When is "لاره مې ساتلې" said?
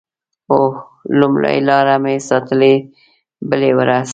1.69-2.73